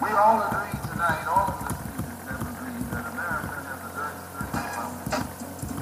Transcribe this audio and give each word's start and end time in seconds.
We 0.00 0.10
all 0.10 0.40
agree 0.42 0.78
tonight, 0.90 1.26
all 1.26 1.50
of 1.50 1.58
the 1.58 1.74
speakers 1.74 2.22
have 2.30 2.40
agreed 2.40 2.86
that 2.92 3.04
America 3.10 3.56
has 3.66 3.82
a 3.82 3.90
very 3.98 4.14
problem. 4.46 4.94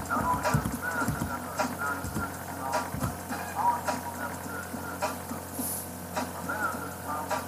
Not 0.09 0.25
only 0.25 0.43
does 0.43 0.65
America 0.73 1.21
have 1.27 1.45
a 1.45 1.69
very 1.77 2.01
serious 2.17 2.49
problem, 2.57 2.89
but 2.97 3.13
our 3.61 3.77
people 3.85 4.13
have 4.17 4.33
a 4.33 4.49
very 4.49 4.65
problem. 4.81 5.45
America's 6.49 6.97
problem 7.05 7.45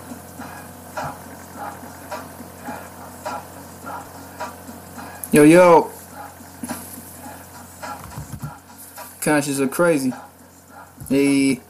is 5.25 5.33
Yo, 5.33 5.43
yo. 5.45 5.91
Conscious 9.23 9.59
or 9.59 9.69
crazy. 9.69 10.13
Hey, 11.09 11.61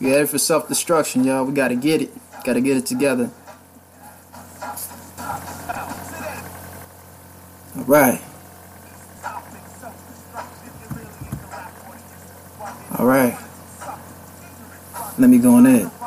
we 0.00 0.08
headed 0.08 0.30
for 0.30 0.38
self 0.38 0.68
destruction, 0.68 1.24
y'all. 1.24 1.44
We 1.44 1.52
gotta 1.52 1.76
get 1.76 2.00
it. 2.00 2.10
Gotta 2.44 2.62
get 2.62 2.78
it 2.78 2.86
together. 2.86 3.30
All 7.76 7.84
right. 7.84 8.20
All 12.98 13.06
right. 13.06 13.38
Let 15.18 15.30
me 15.30 15.38
go 15.38 15.54
on 15.54 15.66
in. 15.66 16.01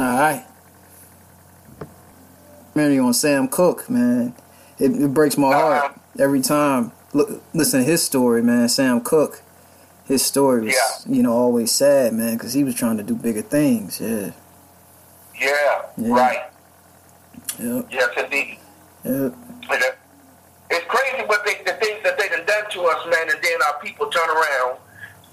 All 0.00 0.06
right. 0.06 0.46
You 2.74 3.04
on 3.04 3.12
Sam 3.12 3.48
Cooke, 3.48 3.90
man. 3.90 4.34
It, 4.78 4.92
it 4.92 5.12
breaks 5.12 5.36
my 5.36 5.52
heart 5.52 5.84
uh-huh. 5.84 5.94
every 6.18 6.40
time. 6.40 6.92
Look, 7.12 7.42
listen 7.52 7.80
to 7.80 7.86
his 7.86 8.02
story, 8.02 8.42
man. 8.42 8.70
Sam 8.70 9.02
Cooke, 9.02 9.42
His 10.06 10.24
story 10.24 10.62
was, 10.64 10.74
Yeah. 10.74 11.12
you 11.14 11.22
know, 11.22 11.34
always 11.34 11.70
sad, 11.70 12.14
man, 12.14 12.38
because 12.38 12.54
he 12.54 12.64
was 12.64 12.74
trying 12.74 12.96
to 12.96 13.02
do 13.02 13.14
bigger 13.14 13.42
things. 13.42 14.00
Yeah. 14.00 14.30
Yeah, 15.38 15.82
Yeah. 15.98 16.14
right. 16.14 16.50
Yep. 17.58 17.86
Yes, 17.90 18.08
indeed. 18.16 18.58
Yep. 19.04 19.34
It's 20.70 20.86
crazy 20.86 21.26
what 21.26 21.44
they, 21.44 21.62
the 21.70 21.78
things 21.78 22.02
that 22.04 22.16
they 22.16 22.28
done 22.30 22.46
done 22.46 22.70
to 22.70 22.82
us, 22.84 23.06
man, 23.10 23.28
and 23.28 23.38
then 23.42 23.58
our 23.68 23.78
people 23.80 24.06
turn 24.06 24.30
around 24.30 24.78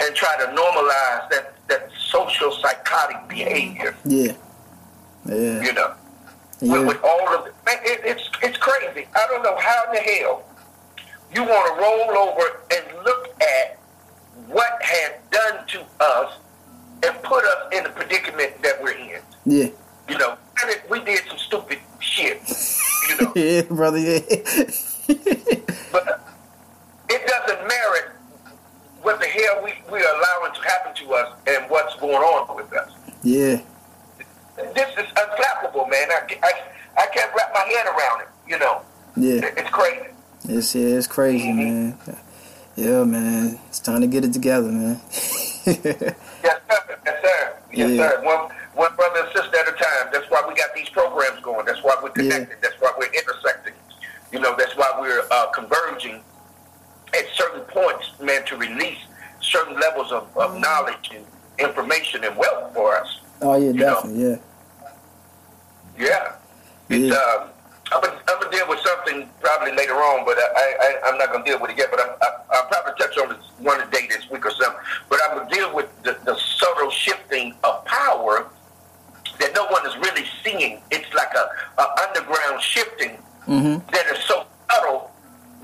and 0.01 0.13
try 0.13 0.35
to 0.37 0.45
normalize 0.47 1.29
that, 1.29 1.53
that 1.69 1.89
social 1.97 2.51
psychotic 2.51 3.29
behavior, 3.29 3.95
Yeah. 4.03 4.33
Yeah. 5.27 5.61
you 5.63 5.73
know. 5.73 5.93
Yeah. 6.59 6.71
With, 6.79 6.87
with 6.87 7.03
all 7.03 7.27
of 7.35 7.45
it. 7.47 7.53
It, 7.67 8.01
it's, 8.03 8.29
it's 8.41 8.57
crazy. 8.57 9.07
I 9.15 9.27
don't 9.29 9.43
know 9.43 9.57
how 9.57 9.83
in 9.89 9.93
the 9.93 9.99
hell 9.99 10.43
you 11.33 11.43
want 11.43 11.75
to 11.75 11.81
roll 11.81 12.17
over 12.29 12.61
and 12.71 13.05
look 13.05 13.41
at 13.41 13.77
what 14.47 14.81
had 14.81 15.17
done 15.29 15.67
to 15.67 15.81
us 15.99 16.33
and 17.03 17.21
put 17.23 17.43
us 17.43 17.73
in 17.73 17.83
the 17.83 17.89
predicament 17.89 18.61
that 18.63 18.81
we're 18.81 18.91
in. 18.97 19.21
Yeah. 19.45 19.67
You 20.09 20.17
know, 20.17 20.37
we 20.89 21.03
did 21.03 21.21
some 21.27 21.37
stupid 21.37 21.79
shit, 21.99 22.41
you 23.09 23.25
know. 23.25 23.33
Yeah, 23.35 23.61
brother. 23.63 23.99
Yeah. 23.99 24.19
But 25.91 26.19
it 27.09 27.25
doesn't 27.25 27.67
merit 27.67 28.09
what 29.01 29.19
the 29.21 29.25
hell 29.27 29.63
we, 29.63 29.73
we 29.91 29.99
are 29.99 30.15
allowing 30.15 30.53
to 30.53 30.61
happen 30.61 30.93
to 30.95 31.13
us 31.13 31.33
and 31.47 31.69
what's 31.69 31.95
going 31.95 32.15
on 32.15 32.55
with 32.55 32.73
us. 32.73 32.91
yeah. 33.23 33.61
This 34.57 34.89
is 34.97 35.05
unflappable, 35.13 35.89
man. 35.89 36.07
I, 36.11 36.37
I, 36.43 36.51
I 36.97 37.05
can't 37.13 37.31
wrap 37.35 37.51
my 37.53 37.59
head 37.61 37.85
around 37.87 38.21
it, 38.21 38.27
you 38.47 38.57
know. 38.59 38.81
Yeah. 39.15 39.41
It's 39.55 39.69
crazy. 39.69 40.07
It's 40.49 40.73
yeah, 40.75 40.95
it's 40.97 41.07
crazy, 41.07 41.51
man. 41.51 41.97
Yeah, 42.75 43.03
man. 43.03 43.59
It's 43.69 43.79
time 43.79 44.01
to 44.01 44.07
get 44.07 44.23
it 44.23 44.33
together, 44.33 44.71
man. 44.71 45.01
Yes, 45.65 45.81
sir. 45.83 46.21
Yes, 46.43 46.59
sir. 47.23 47.57
Yes, 47.73 47.91
Yeah. 47.91 48.09
sir. 48.09 48.21
One, 48.23 48.49
one 48.75 48.95
brother 48.95 49.19
and 49.21 49.29
sister 49.35 49.57
at 49.57 49.67
a 49.67 49.71
time. 49.71 50.09
That's 50.11 50.29
why 50.29 50.43
we 50.47 50.53
got 50.55 50.73
these 50.75 50.89
programs 50.89 51.41
going. 51.41 51.65
That's 51.65 51.83
why 51.83 51.95
we're 52.01 52.09
connected. 52.09 52.57
That's 52.61 52.75
why 52.79 52.91
we're 52.97 53.11
intersecting. 53.11 53.73
You 54.31 54.39
know, 54.39 54.55
that's 54.57 54.75
why 54.75 54.91
we're 54.99 55.23
uh, 55.31 55.47
converging 55.47 56.21
at 57.13 57.25
certain 57.33 57.61
points, 57.61 58.11
man, 58.21 58.45
to 58.45 58.57
release 58.57 58.99
certain 59.41 59.79
levels 59.79 60.11
of, 60.11 60.27
of 60.37 60.59
knowledge 60.59 61.11
and 61.15 61.25
information 61.59 62.23
and 62.23 62.35
wealth 62.37 62.73
for 62.73 62.95
us. 62.95 63.19
oh 63.41 63.55
yeah, 63.57 63.71
know. 63.71 63.95
definitely. 63.95 64.21
Yeah. 64.23 64.29
Yeah. 64.29 64.35
Um, 67.05 67.49
I'm 67.91 68.01
gonna, 68.01 68.19
I'm 68.27 68.39
gonna 68.41 68.51
deal 68.51 68.67
with 68.67 68.79
something 68.79 69.29
probably 69.39 69.73
later 69.75 69.93
on, 69.95 70.25
but 70.25 70.37
I, 70.37 70.75
I, 70.81 71.09
I'm 71.09 71.17
not 71.17 71.31
gonna 71.31 71.45
deal 71.45 71.59
with 71.61 71.71
it 71.71 71.77
yet. 71.77 71.87
But 71.91 72.01
I'm, 72.01 72.09
I, 72.21 72.27
I'll 72.51 72.65
probably 72.67 72.93
touch 72.99 73.17
on 73.17 73.29
this 73.29 73.45
one 73.59 73.79
day 73.91 74.07
this 74.09 74.29
week 74.29 74.45
or 74.45 74.51
something. 74.51 74.81
But 75.09 75.19
I'm 75.29 75.37
gonna 75.37 75.49
deal 75.49 75.73
with 75.73 75.87
the, 76.03 76.17
the 76.25 76.35
subtle 76.37 76.89
shifting 76.91 77.53
of 77.63 77.85
power 77.85 78.47
that 79.39 79.51
no 79.55 79.65
one 79.67 79.85
is 79.87 79.95
really 79.97 80.25
seeing. 80.43 80.81
It's 80.91 81.13
like 81.13 81.33
a, 81.35 81.81
a 81.81 82.07
underground 82.07 82.61
shifting 82.61 83.17
Mm-hmm. 83.47 83.79
that 83.93 84.05
is 84.13 84.21
so 84.25 84.45
subtle 84.69 85.09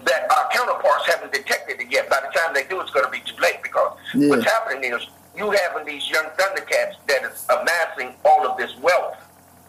that 0.06 0.32
our 0.32 0.50
counterparts 0.54 1.06
haven't 1.06 1.34
detected 1.34 1.82
it 1.82 1.92
yet. 1.92 2.10
By 2.10 2.22
the 2.22 2.32
time 2.40 2.54
they 2.54 2.64
do, 2.64 2.80
it's 2.80 2.92
going 2.92 3.04
to 3.04 3.12
be 3.12 3.20
too 3.20 3.36
late 3.42 3.62
because 3.62 3.98
Yeah. 4.16 4.30
what's 4.30 4.46
happening 4.46 4.94
is 4.94 5.06
you 5.36 5.52
having 5.52 5.86
these 5.86 6.10
young 6.10 6.24
Thundercats 6.38 6.96
that 7.10 7.24
is 7.30 7.46
amassing 7.50 8.16
all 8.24 8.48
of 8.48 8.56
this 8.58 8.74
wealth. 8.78 9.18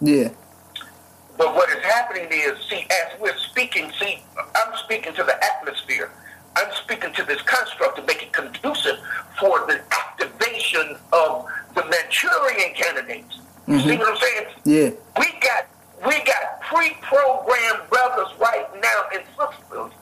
Yeah. 0.00 0.28
But 2.14 2.22
what 2.22 2.32
is 2.32 2.42
happening 2.42 2.56
is, 2.56 2.64
see, 2.69 2.86
as 2.91 3.20
we're 3.20 3.36
speaking, 3.36 3.91
see, 3.98 4.22
I'm 4.54 4.76
speaking 4.78 5.14
to 5.14 5.25
the 5.25 5.44
atmosphere. 5.44 6.10
I'm 6.56 6.72
speaking 6.82 7.12
to 7.14 7.25
this 7.25 7.42
construct 7.42 7.97
to 7.97 8.02
make 8.02 8.22
it 8.22 8.32
conducive 8.32 8.98
for 9.38 9.66
the 9.66 9.80
activation 9.92 10.97
of 11.12 11.47
the 11.74 11.84
Manchurian 11.84 12.74
candidates. 12.74 13.41
You 13.66 13.80
see 13.80 13.88
mm-hmm. 13.88 13.98
what 13.98 14.12
I'm 14.12 14.16
saying? 14.16 14.47
Yeah. 14.64 14.91
We 15.19 15.26
got 15.41 15.66
we 16.06 16.22
got 16.24 16.60
pre-programmed 16.60 17.88
brothers 17.88 18.28
right 18.38 18.66
now 18.80 19.19
in 19.19 19.22
sisters 19.30 19.92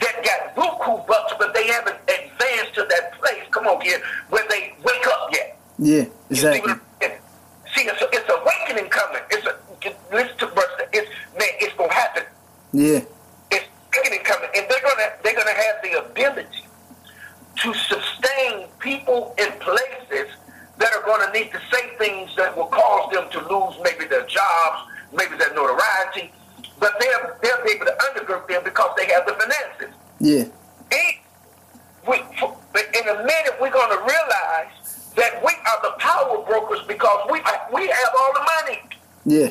that 0.00 0.24
got 0.24 0.56
buku 0.56 1.06
bucks, 1.06 1.34
but 1.38 1.52
they 1.52 1.66
haven't 1.66 1.98
advanced 2.02 2.74
to 2.74 2.86
that 2.88 3.12
place. 3.20 3.42
Come 3.50 3.66
on, 3.66 3.80
kid, 3.80 4.00
where 4.30 4.44
they 4.48 4.74
wake 4.82 5.06
up 5.06 5.28
yet. 5.32 5.58
Yeah. 5.78 6.04
Exactly. 6.30 6.60
See, 6.60 6.66
what 6.66 6.70
I'm 6.70 6.80
saying? 7.00 7.20
see 7.76 7.82
it's, 7.82 8.02
a, 8.02 8.08
it's 8.12 8.30
awakening 8.30 8.90
coming. 8.90 9.22
It's 9.30 9.46
a 9.46 9.56
listen 10.12 10.36
to 10.38 10.46
verse. 10.46 10.64
It's 10.92 11.10
man, 11.38 11.48
it's 11.60 11.74
gonna 11.74 11.92
happen. 11.92 12.24
Yeah. 12.76 13.00
It's 13.50 13.64
awakening 13.96 14.22
coming, 14.24 14.50
and 14.54 14.66
they're 14.68 14.82
gonna 14.82 15.08
they're 15.24 15.34
gonna 15.34 15.50
have 15.50 15.76
the 15.82 15.92
ability 16.04 16.68
to 17.62 17.72
sustain 17.72 18.68
people 18.80 19.34
in 19.38 19.50
places 19.60 20.28
that 20.76 20.92
are 20.92 21.02
gonna 21.06 21.32
need 21.32 21.50
to 21.52 21.60
say 21.72 21.96
things 21.96 22.36
that 22.36 22.54
will 22.54 22.66
cause 22.66 23.10
them 23.12 23.30
to 23.30 23.40
lose 23.48 23.76
maybe 23.82 24.04
their 24.04 24.26
jobs, 24.26 24.92
maybe 25.10 25.38
their 25.38 25.54
notoriety, 25.54 26.30
but 26.78 26.92
they'll 27.00 27.34
they'll 27.42 27.64
be 27.64 27.72
able 27.72 27.86
to 27.86 27.96
undergird 28.12 28.46
them 28.46 28.62
because 28.62 28.90
they 28.98 29.06
have 29.06 29.24
the 29.24 29.32
finances. 29.32 29.96
Yeah. 30.20 30.44
It, 30.90 31.16
we, 32.06 32.16
in 32.18 33.08
a 33.08 33.24
minute, 33.24 33.56
we're 33.58 33.70
going 33.70 33.90
to 33.90 34.04
realize 34.04 35.12
that 35.16 35.42
we 35.42 35.50
are 35.50 35.82
the 35.82 35.96
power 35.98 36.44
brokers 36.44 36.82
because 36.86 37.26
we 37.30 37.40
we 37.72 37.88
have 37.88 38.12
all 38.18 38.32
the 38.34 38.46
money. 38.60 38.82
Yeah. 39.24 39.48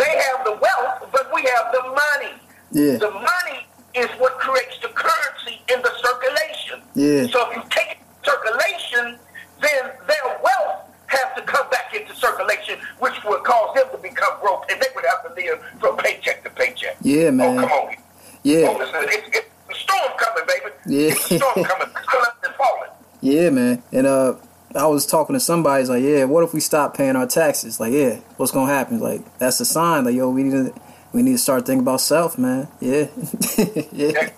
They 0.00 0.22
have 0.32 0.44
the 0.46 0.52
wealth, 0.52 1.08
but 1.12 1.30
we 1.34 1.42
have 1.42 1.72
the 1.72 1.82
money. 1.82 2.34
Yeah. 2.72 2.96
The 2.96 3.10
money 3.10 3.66
is 3.94 4.08
what 4.18 4.38
creates 4.38 4.78
the 4.80 4.88
currency 4.88 5.60
in 5.72 5.80
the 5.82 5.92
circulation. 6.02 6.80
Yeah. 6.94 7.26
So 7.32 7.50
if 7.50 7.56
you 7.56 7.62
take 7.70 7.98
circulation, 8.24 9.18
then 9.60 9.90
their 10.06 10.24
wealth 10.42 10.86
has 11.06 11.26
to 11.36 11.42
come 11.42 11.68
back 11.70 11.94
into 11.94 12.14
circulation, 12.14 12.78
which 13.00 13.14
would 13.24 13.42
cause 13.44 13.74
them 13.74 13.86
to 13.92 13.98
become 13.98 14.38
broke, 14.40 14.70
and 14.70 14.80
they 14.80 14.86
would 14.94 15.04
have 15.04 15.22
to 15.34 15.34
live 15.42 15.60
from 15.80 15.96
paycheck 15.96 16.42
to 16.44 16.50
paycheck. 16.50 16.96
Yeah, 17.02 17.26
Oh, 17.28 17.30
man. 17.32 17.58
come 17.60 17.70
on. 17.70 17.94
Yeah. 18.42 18.68
Oh, 18.68 18.80
it's, 18.80 18.90
it's, 19.16 19.36
it's 19.38 19.46
a 19.70 19.74
storm 19.74 20.12
coming, 20.18 20.44
baby. 20.46 20.74
Yeah. 20.86 21.10
It's 21.12 21.30
a 21.32 21.36
storm 21.38 21.64
coming. 21.64 21.88
It's 21.96 22.46
and 22.46 22.54
falling. 22.54 22.90
Yeah, 23.20 23.50
man. 23.50 23.82
And 23.92 24.06
uh, 24.06 24.34
I 24.74 24.86
was 24.86 25.04
talking 25.06 25.34
to 25.34 25.40
somebody. 25.40 25.82
It's 25.82 25.90
like, 25.90 26.02
yeah, 26.02 26.24
what 26.24 26.42
if 26.44 26.54
we 26.54 26.60
stop 26.60 26.96
paying 26.96 27.16
our 27.16 27.26
taxes? 27.26 27.78
Like, 27.80 27.92
yeah, 27.92 28.16
what's 28.36 28.50
gonna 28.52 28.72
happen? 28.72 28.98
Like, 29.00 29.38
that's 29.38 29.60
a 29.60 29.64
sign. 29.64 30.04
Like, 30.04 30.14
yo, 30.14 30.30
we 30.30 30.42
need 30.44 30.50
to, 30.52 30.80
we 31.12 31.22
need 31.22 31.32
to 31.32 31.38
start 31.38 31.66
thinking 31.66 31.82
about 31.82 32.00
self, 32.00 32.38
man. 32.38 32.68
Yeah. 32.80 33.08
They, 33.56 33.88
yeah. 33.92 34.30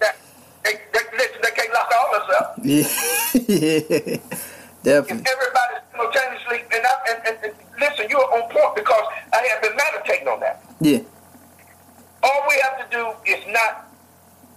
they, 0.65 0.73
they, 0.93 1.05
listen, 1.17 1.41
they 1.43 1.51
can't 1.51 1.73
lock 1.73 1.91
all 1.99 2.15
us 2.15 2.31
up. 2.39 2.59
Yeah. 2.63 2.89
yeah. 3.49 4.17
Definitely. 4.83 5.23
If 5.23 5.29
everybody 5.29 5.75
simultaneously, 5.93 6.63
and, 6.75 6.87
I, 6.87 6.93
and, 7.11 7.27
and, 7.27 7.37
and 7.45 7.55
listen, 7.79 8.07
you're 8.09 8.21
on 8.21 8.51
point 8.51 8.75
because 8.75 9.05
I 9.33 9.47
have 9.53 9.63
been 9.63 9.77
meditating 9.77 10.29
on 10.29 10.41
that. 10.41 10.63
Yeah. 10.81 10.99
all 12.23 12.43
we 12.49 12.61
have 12.63 12.91
to 12.91 12.97
do 12.97 13.13
is 13.31 13.45
not 13.49 13.87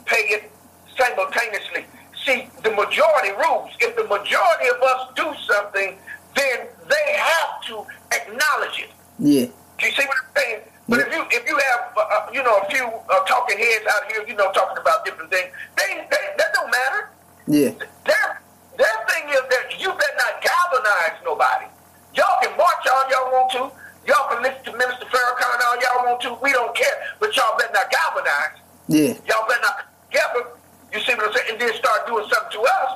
pay 0.06 0.26
it 0.30 0.52
simultaneously. 0.98 1.86
See, 2.26 2.48
the 2.64 2.72
majority 2.72 3.32
rules. 3.32 3.70
If 3.80 3.96
the 3.96 4.04
majority 4.06 4.68
of 4.70 4.82
us 4.82 5.10
do 5.16 5.32
something, 5.46 5.98
then 6.36 6.68
they 6.90 7.14
have 7.18 7.62
to 7.68 7.86
acknowledge 8.12 8.80
it. 8.80 8.90
Yeah. 9.20 9.46
Do 9.78 9.86
you 9.86 9.92
see 9.92 10.06
what 10.06 10.18
I'm 10.18 10.42
saying? 10.42 10.62
But 10.88 11.00
if 11.00 11.14
you 11.14 11.26
if 11.32 11.48
you 11.48 11.58
have 11.58 11.94
uh, 11.98 12.02
uh, 12.02 12.25
you 12.36 12.44
know 12.44 12.60
a 12.60 12.68
few 12.68 12.84
uh, 12.84 13.24
talking 13.24 13.58
heads 13.58 13.88
out 13.88 14.12
here, 14.12 14.28
you 14.28 14.36
know, 14.36 14.52
talking 14.52 14.76
about 14.76 15.08
different 15.08 15.32
things, 15.32 15.48
they, 15.80 16.04
they 16.12 16.24
that 16.36 16.52
don't 16.52 16.68
matter. 16.68 17.02
Yeah. 17.48 17.72
Their 18.04 18.28
their 18.76 18.98
thing 19.08 19.32
is 19.32 19.40
that 19.48 19.72
you 19.80 19.88
better 19.88 20.18
not 20.20 20.44
galvanize 20.44 21.16
nobody. 21.24 21.72
Y'all 22.12 22.36
can 22.44 22.52
march 22.60 22.84
all 22.92 23.08
y'all 23.08 23.32
want 23.32 23.50
to. 23.56 23.64
Y'all 24.04 24.28
can 24.28 24.44
listen 24.44 24.62
to 24.68 24.74
Minister 24.76 25.08
Farrakhan 25.08 25.64
all 25.64 25.80
y'all 25.80 26.04
want 26.12 26.20
to. 26.28 26.36
We 26.44 26.52
don't 26.52 26.76
care, 26.76 27.00
but 27.24 27.32
y'all 27.40 27.56
better 27.58 27.72
not 27.72 27.88
galvanize. 27.88 28.60
Yeah. 28.92 29.16
Y'all 29.32 29.48
better 29.48 29.64
not 29.64 29.88
together. 30.12 30.52
You 30.92 31.00
see 31.08 31.16
what 31.16 31.32
I'm 31.32 31.34
saying? 31.40 31.56
And 31.56 31.58
then 31.58 31.72
start 31.80 32.04
doing 32.06 32.28
something 32.28 32.52
to 32.60 32.62
us. 32.68 32.92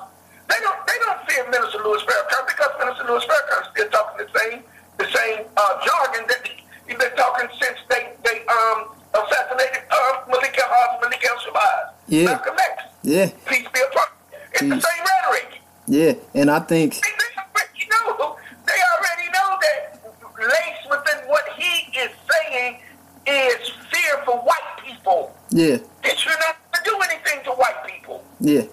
They 0.52 0.60
don't 0.60 0.80
they 0.84 1.00
don't 1.00 1.20
fear 1.32 1.48
Minister 1.48 1.80
Louis 1.80 2.04
Farrakhan 2.04 2.44
because 2.44 2.72
Minister 2.76 3.08
Louis 3.08 3.24
Farrakhan 3.24 3.64
is 3.64 3.68
still 3.72 3.90
talking 3.96 4.20
the 4.20 4.30
same 4.36 4.60
the 5.00 5.08
same 5.16 5.48
uh, 5.56 5.80
jargon 5.80 6.28
that 6.28 6.44
he's 6.44 7.00
been 7.00 7.16
talking 7.16 7.48
since 7.56 7.80
they 7.88 8.12
they 8.28 8.44
um 8.52 9.00
assassinated 9.14 9.84
uh, 9.90 10.22
Malika 10.30 10.64
uh, 10.66 10.98
Malika 11.02 11.28
El 11.30 11.38
Shabazz. 11.42 11.99
Yeah. 12.10 12.26
Malcolm 12.26 12.56
X. 12.60 12.84
Yeah. 13.04 13.30
Peace 13.46 13.68
be 13.74 13.80
upon. 13.92 14.06
It's 14.54 14.62
the 14.62 14.68
same 14.68 15.06
rhetoric. 15.06 15.62
Yeah. 15.88 16.14
And 16.34 16.52
I 16.52 16.60
think 16.60 16.94
They, 16.96 17.88
know. 17.90 18.36
They 18.66 18.80
already 18.98 19.30
know 19.32 19.58
that 19.62 20.02
laced 20.40 20.90
within 20.90 21.28
what 21.30 21.44
he 21.58 21.92
is 22.00 22.12
saying 22.32 22.80
is 23.28 23.70
fear 23.92 24.18
for 24.26 24.38
white 24.40 24.70
people. 24.86 25.36
yeah. 25.52 25.78
That 26.04 26.26
you're 26.26 26.40
not 26.40 26.56
to 26.74 26.80
do 26.84 26.98
anything 27.10 27.44
to 27.46 27.52
white 27.52 27.84
people. 27.86 28.24
Yeah. 28.40 28.64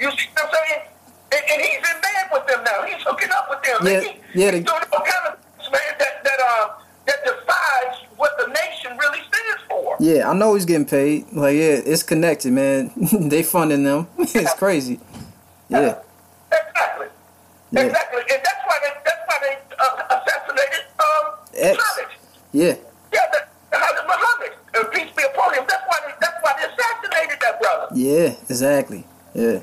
You 0.00 0.10
see 0.12 0.28
what 0.34 0.44
I'm 0.44 0.50
saying? 0.54 0.82
And, 1.32 1.42
and 1.52 1.60
he's 1.62 1.78
in 1.78 2.00
bed 2.00 2.26
with 2.32 2.46
them 2.46 2.64
now. 2.64 2.82
He's 2.86 3.02
hooking 3.06 3.30
up 3.30 3.46
with 3.50 3.62
them. 3.62 3.86
Yeah, 3.86 4.00
He, 4.00 4.40
yeah, 4.40 4.50
they- 4.50 4.60
doing 4.60 4.82
all 4.92 5.04
kind 5.04 5.26
of 5.28 5.38
things, 5.38 5.70
man, 5.70 5.94
that, 5.98 6.24
that, 6.24 6.40
uh, 6.40 6.68
that 7.06 7.18
defies 7.24 7.96
what 8.16 8.32
the 8.38 8.46
nation 8.48 8.96
really 8.98 9.20
stands 9.28 9.62
for. 9.68 9.89
Yeah, 10.00 10.30
I 10.30 10.32
know 10.32 10.54
he's 10.54 10.64
getting 10.64 10.86
paid. 10.86 11.30
Like, 11.30 11.56
yeah, 11.56 11.76
it's 11.84 12.02
connected, 12.02 12.52
man. 12.54 12.90
they 13.28 13.42
funding 13.42 13.84
them. 13.84 14.08
it's 14.18 14.54
crazy. 14.54 14.98
Yeah. 15.68 16.00
Exactly. 16.50 17.06
Yeah. 17.70 17.80
Exactly. 17.82 18.22
And 18.32 18.40
that's 18.42 18.62
why 18.64 18.78
they, 18.80 18.92
that's 19.04 19.22
why 19.28 19.38
they 19.44 19.54
uh, 19.78 20.16
assassinated 20.16 20.84
um. 20.98 21.36
Muhammad. 21.52 22.16
Yeah. 22.52 22.74
Yeah, 23.12 23.20
the, 23.30 23.40
the 23.70 24.02
Muhammad. 24.08 24.52
Uh, 24.74 24.84
peace 24.88 25.12
be 25.14 25.22
upon 25.22 25.52
him. 25.52 25.64
That's 25.68 25.84
why 25.86 25.98
they, 26.06 26.14
that's 26.18 26.42
why 26.42 26.52
they 26.56 26.64
assassinated 26.72 27.38
that 27.42 27.60
brother. 27.60 27.88
Yeah. 27.94 28.34
Exactly. 28.48 29.04
Yeah. 29.34 29.60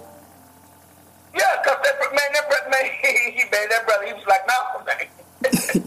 Yeah, 1.34 1.58
because 1.64 1.78
that 1.82 1.98
man, 2.14 2.30
that 2.34 2.46
brother, 2.48 2.70
man, 2.70 2.86
he, 3.02 3.32
he 3.32 3.44
man, 3.50 3.70
that 3.70 3.88
brother, 3.88 4.06
he 4.06 4.14
was 4.14 4.26
like 4.28 4.46
Malcolm, 4.46 4.86
man. 4.86 5.08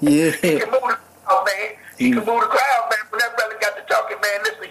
Yeah. 0.03 0.31
he 0.43 0.59
can 0.59 0.71
move 0.71 0.91
the 0.91 0.99
crowd, 1.25 1.47
man. 1.47 1.77
He 1.99 2.11
can 2.11 2.19
move 2.19 2.41
the 2.43 2.51
crowd, 2.51 2.90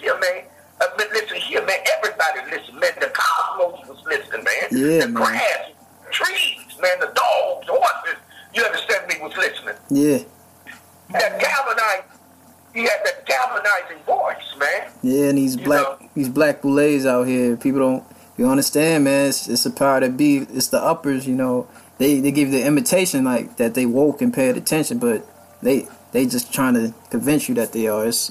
here, 0.09 0.19
man. 0.19 0.43
Uh, 0.81 0.85
listen 1.13 1.37
here, 1.37 1.65
man. 1.65 1.77
Everybody 1.97 2.55
listen, 2.55 2.79
man. 2.79 2.91
The 2.99 3.11
cosmos 3.13 3.87
was 3.87 4.05
listening, 4.05 4.43
man. 4.43 4.67
Yeah, 4.71 5.05
the 5.05 5.07
man. 5.07 5.13
grass, 5.13 5.69
trees, 6.11 6.77
man. 6.81 6.99
The 6.99 7.07
dogs, 7.07 7.67
horses. 7.67 8.19
You 8.53 8.63
understand 8.63 9.07
me? 9.07 9.15
Was 9.21 9.35
listening. 9.37 9.75
Yeah. 9.89 10.19
That 11.11 11.39
galvanizing. 11.39 12.05
He 12.73 12.81
had 12.81 12.99
that 13.03 13.25
galvanizing 13.25 14.03
voice, 14.05 14.55
man. 14.59 14.91
Yeah, 15.01 15.29
and 15.29 15.37
these 15.37 15.55
You 15.55 15.63
black 15.63 16.01
know? 16.01 16.09
these 16.15 16.29
black 16.29 16.61
boulets 16.61 17.05
out 17.05 17.23
here, 17.27 17.57
people 17.57 17.79
don't 17.79 18.03
you 18.37 18.47
understand, 18.47 19.03
man. 19.03 19.29
It's, 19.29 19.47
it's 19.49 19.65
a 19.65 19.71
power 19.71 19.99
that 19.99 20.15
be. 20.15 20.37
It's 20.37 20.69
the 20.69 20.81
uppers, 20.81 21.27
you 21.27 21.35
know. 21.35 21.67
They 21.97 22.19
they 22.21 22.31
give 22.31 22.51
the 22.51 22.65
imitation 22.65 23.25
like 23.25 23.57
that 23.57 23.73
they 23.73 23.85
woke 23.85 24.21
and 24.21 24.33
paid 24.33 24.55
attention, 24.55 24.99
but 24.99 25.25
they 25.61 25.87
they 26.11 26.25
just 26.25 26.53
trying 26.53 26.75
to 26.75 26.93
convince 27.09 27.49
you 27.49 27.55
that 27.55 27.73
they 27.73 27.87
are. 27.87 28.05
It's 28.05 28.27